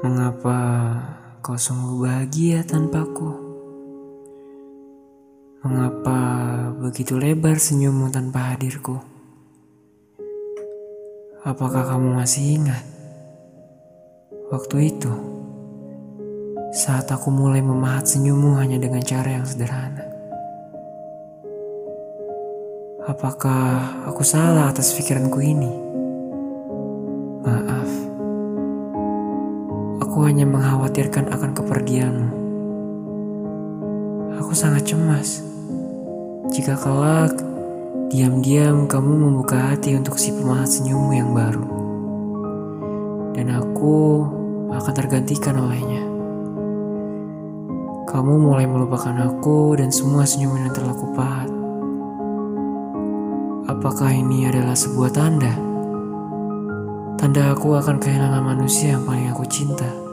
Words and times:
Mengapa 0.00 0.56
kau 1.44 1.60
sungguh 1.60 2.08
bahagia 2.08 2.64
tanpaku? 2.64 3.36
Mengapa 5.60 6.16
begitu 6.80 7.20
lebar 7.20 7.60
senyummu 7.60 8.08
tanpa 8.08 8.56
hadirku? 8.56 8.96
Apakah 11.44 11.84
kamu 11.84 12.16
masih 12.16 12.64
ingat 12.64 12.80
waktu 14.48 14.88
itu 14.88 15.12
saat 16.72 17.04
aku 17.12 17.28
mulai 17.28 17.60
memahat 17.60 18.08
senyummu 18.08 18.56
hanya 18.56 18.80
dengan 18.80 19.04
cara 19.04 19.36
yang 19.36 19.44
sederhana? 19.44 20.08
Apakah 23.04 24.00
aku 24.08 24.24
salah 24.24 24.72
atas 24.72 24.96
pikiranku 24.96 25.44
ini? 25.44 25.89
Aku 30.20 30.28
hanya 30.28 30.44
mengkhawatirkan 30.44 31.32
akan 31.32 31.50
kepergianmu. 31.56 32.28
Aku 34.36 34.52
sangat 34.52 34.84
cemas 34.84 35.40
jika 36.52 36.76
kelak 36.76 37.32
diam-diam 38.12 38.84
kamu 38.84 39.16
membuka 39.16 39.72
hati 39.72 39.96
untuk 39.96 40.20
si 40.20 40.36
pemahat 40.36 40.68
senyummu 40.68 41.12
yang 41.16 41.32
baru. 41.32 41.64
Dan 43.32 43.48
aku 43.48 44.28
akan 44.68 44.92
tergantikan 44.92 45.56
olehnya. 45.56 46.04
Kamu 48.04 48.44
mulai 48.44 48.68
melupakan 48.68 49.24
aku 49.24 49.80
dan 49.80 49.88
semua 49.88 50.28
senyuman 50.28 50.68
yang 50.68 50.76
telah 50.76 50.92
kupahat. 51.00 51.48
Apakah 53.72 54.12
ini 54.12 54.44
adalah 54.44 54.76
sebuah 54.76 55.16
tanda? 55.16 55.56
Tanda 57.16 57.56
aku 57.56 57.72
akan 57.72 57.96
kehilangan 57.96 58.44
manusia 58.44 59.00
yang 59.00 59.08
paling 59.08 59.32
aku 59.32 59.48
cinta. 59.48 60.09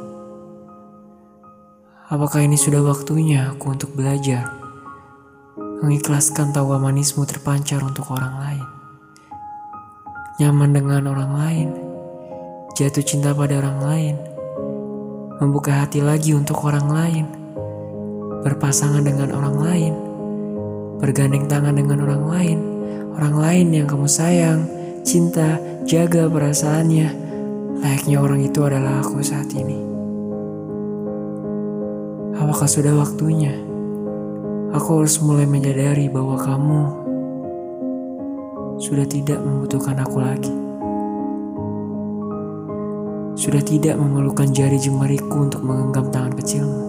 Apakah 2.08 2.44
ini 2.44 2.56
sudah 2.56 2.80
waktunya 2.84 3.52
aku 3.52 3.76
untuk 3.76 3.92
belajar? 3.92 4.48
Mengikhlaskan 5.84 6.56
tawa 6.56 6.80
manismu 6.80 7.28
terpancar 7.28 7.84
untuk 7.84 8.10
orang 8.16 8.36
lain. 8.40 8.68
Nyaman 10.40 10.72
dengan 10.72 11.04
orang 11.12 11.32
lain. 11.36 11.70
Jatuh 12.80 13.04
cinta 13.04 13.36
pada 13.36 13.60
orang 13.60 13.80
lain. 13.84 14.16
Membuka 15.44 15.84
hati 15.84 16.00
lagi 16.00 16.32
untuk 16.32 16.64
orang 16.64 16.88
lain. 16.88 17.26
Berpasangan 18.48 19.04
dengan 19.04 19.36
orang 19.36 19.56
lain. 19.60 19.94
Bergandeng 21.04 21.46
tangan 21.52 21.76
dengan 21.76 22.08
orang 22.08 22.24
lain 22.26 22.60
orang 23.18 23.36
lain 23.42 23.68
yang 23.74 23.88
kamu 23.90 24.06
sayang, 24.06 24.70
cinta, 25.02 25.58
jaga 25.90 26.30
perasaannya. 26.30 27.10
Layaknya 27.82 28.18
orang 28.22 28.46
itu 28.46 28.62
adalah 28.62 29.02
aku 29.02 29.26
saat 29.26 29.50
ini. 29.58 29.97
Apakah 32.48 32.64
sudah 32.64 32.96
waktunya? 32.96 33.52
Aku 34.72 35.04
harus 35.04 35.20
mulai 35.20 35.44
menyadari 35.44 36.08
bahwa 36.08 36.40
kamu 36.40 36.80
sudah 38.80 39.04
tidak 39.04 39.36
membutuhkan 39.44 40.00
aku 40.00 40.18
lagi. 40.24 40.56
Sudah 43.36 43.60
tidak 43.60 44.00
memerlukan 44.00 44.48
jari 44.56 44.80
jemariku 44.80 45.44
untuk 45.44 45.60
menggenggam 45.60 46.08
tangan 46.08 46.34
kecilmu. 46.40 46.84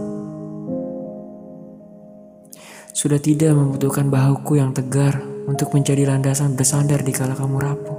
Sudah 2.95 3.19
tidak 3.19 3.51
membutuhkan 3.59 4.15
bahuku 4.15 4.63
yang 4.63 4.71
tegar 4.71 5.19
untuk 5.51 5.75
menjadi 5.75 6.07
landasan 6.07 6.55
bersandar 6.55 7.03
di 7.03 7.11
kala 7.11 7.35
kamu 7.35 7.59
rapuh. 7.59 7.99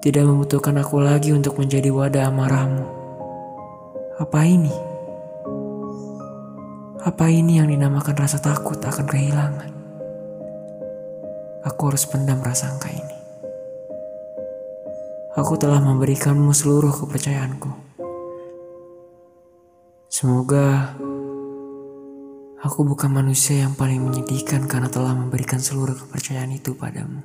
Tidak 0.00 0.24
membutuhkan 0.24 0.80
aku 0.80 0.96
lagi 1.04 1.36
untuk 1.36 1.60
menjadi 1.60 1.92
wadah 1.92 2.24
amarahmu. 2.24 2.84
Apa 4.16 4.40
ini? 4.48 4.95
Apa 7.06 7.30
ini 7.30 7.62
yang 7.62 7.70
dinamakan 7.70 8.18
rasa 8.18 8.42
takut 8.42 8.82
akan 8.82 9.06
kehilangan? 9.06 9.70
Aku 11.62 11.80
harus 11.86 12.02
pendam 12.10 12.42
rasa 12.42 12.74
angka 12.74 12.90
ini. 12.90 13.18
Aku 15.38 15.54
telah 15.54 15.78
memberikanmu 15.78 16.50
seluruh 16.50 16.90
kepercayaanku. 16.90 17.70
Semoga 20.10 20.98
Aku 22.66 22.82
bukan 22.82 23.14
manusia 23.14 23.62
yang 23.62 23.78
paling 23.78 24.02
menyedihkan 24.02 24.66
karena 24.66 24.90
telah 24.90 25.14
memberikan 25.14 25.62
seluruh 25.62 25.94
kepercayaan 25.94 26.50
itu 26.50 26.74
padamu. 26.74 27.22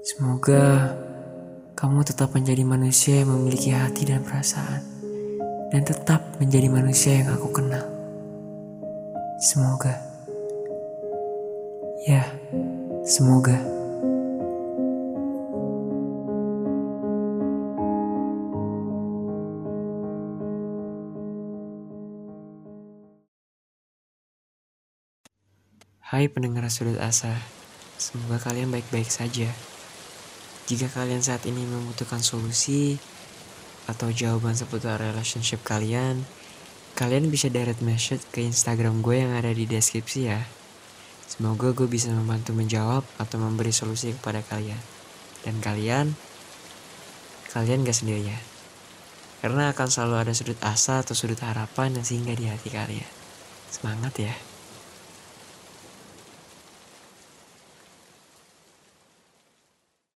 Semoga 0.00 0.96
kamu 1.76 2.00
tetap 2.08 2.32
menjadi 2.32 2.64
manusia 2.64 3.20
yang 3.20 3.36
memiliki 3.36 3.76
hati 3.76 4.08
dan 4.08 4.24
perasaan, 4.24 4.99
dan 5.70 5.86
tetap 5.86 6.18
menjadi 6.42 6.66
manusia 6.66 7.22
yang 7.22 7.30
aku 7.30 7.48
kenal. 7.54 7.86
Semoga, 9.38 9.94
ya, 12.04 12.26
semoga. 13.06 13.56
Hai 26.10 26.26
pendengar 26.26 26.66
sudut 26.66 26.98
asa, 26.98 27.38
semoga 27.94 28.42
kalian 28.42 28.74
baik-baik 28.74 29.06
saja. 29.06 29.46
Jika 30.66 30.90
kalian 30.90 31.22
saat 31.22 31.46
ini 31.46 31.62
membutuhkan 31.62 32.18
solusi 32.18 32.98
atau 33.90 34.14
jawaban 34.14 34.54
seputar 34.54 35.02
relationship 35.02 35.66
kalian, 35.66 36.22
kalian 36.94 37.26
bisa 37.26 37.50
direct 37.50 37.82
message 37.82 38.22
ke 38.30 38.46
Instagram 38.46 39.02
gue 39.02 39.18
yang 39.18 39.34
ada 39.34 39.50
di 39.50 39.66
deskripsi 39.66 40.20
ya. 40.30 40.46
Semoga 41.26 41.74
gue 41.74 41.90
bisa 41.90 42.10
membantu 42.14 42.54
menjawab 42.54 43.02
atau 43.18 43.36
memberi 43.42 43.74
solusi 43.74 44.14
kepada 44.14 44.46
kalian. 44.46 44.78
Dan 45.42 45.58
kalian, 45.58 46.14
kalian 47.50 47.82
gak 47.82 47.98
ya. 48.06 48.38
Karena 49.40 49.72
akan 49.72 49.88
selalu 49.88 50.14
ada 50.20 50.32
sudut 50.36 50.58
asa 50.60 51.00
atau 51.00 51.16
sudut 51.16 51.40
harapan 51.40 51.96
yang 51.96 52.04
singgah 52.04 52.36
di 52.36 52.46
hati 52.46 52.68
kalian. 52.68 53.10
Semangat 53.72 54.14
ya. 54.20 54.49